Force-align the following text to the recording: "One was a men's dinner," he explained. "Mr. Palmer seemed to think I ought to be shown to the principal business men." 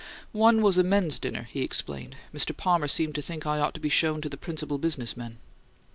"One 0.33 0.63
was 0.63 0.79
a 0.79 0.83
men's 0.83 1.19
dinner," 1.19 1.47
he 1.51 1.61
explained. 1.61 2.15
"Mr. 2.33 2.57
Palmer 2.57 2.87
seemed 2.87 3.13
to 3.13 3.21
think 3.21 3.45
I 3.45 3.59
ought 3.59 3.75
to 3.75 3.79
be 3.79 3.87
shown 3.89 4.19
to 4.21 4.29
the 4.29 4.35
principal 4.35 4.79
business 4.79 5.15
men." 5.15 5.37